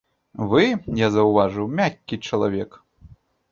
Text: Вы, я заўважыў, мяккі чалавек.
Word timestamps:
Вы, 0.53 0.63
я 1.05 1.09
заўважыў, 1.17 1.69
мяккі 1.81 2.21
чалавек. 2.27 2.83